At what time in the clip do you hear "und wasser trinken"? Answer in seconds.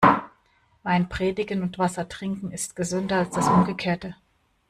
1.61-2.49